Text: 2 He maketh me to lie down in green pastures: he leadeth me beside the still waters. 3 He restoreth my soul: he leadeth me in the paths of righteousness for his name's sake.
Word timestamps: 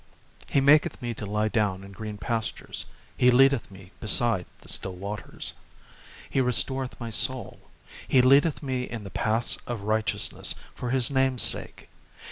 2 0.47 0.53
He 0.53 0.61
maketh 0.61 0.99
me 0.99 1.13
to 1.13 1.27
lie 1.27 1.47
down 1.47 1.83
in 1.83 1.91
green 1.91 2.17
pastures: 2.17 2.85
he 3.15 3.29
leadeth 3.29 3.69
me 3.69 3.91
beside 3.99 4.47
the 4.61 4.67
still 4.67 4.95
waters. 4.95 5.53
3 5.81 5.93
He 6.31 6.41
restoreth 6.41 6.99
my 6.99 7.11
soul: 7.11 7.59
he 8.07 8.19
leadeth 8.19 8.63
me 8.63 8.81
in 8.89 9.03
the 9.03 9.11
paths 9.11 9.59
of 9.67 9.81
righteousness 9.81 10.55
for 10.73 10.89
his 10.89 11.11
name's 11.11 11.43
sake. 11.43 11.87